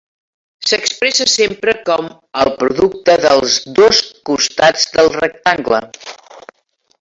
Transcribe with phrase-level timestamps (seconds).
[0.69, 2.07] S'expressa sempre com
[2.45, 5.83] el producte dels dos costats del rectangle.